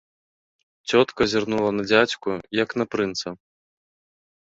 [0.91, 2.29] Цётка зірнула на дзядзьку,
[2.63, 3.39] як на прынца.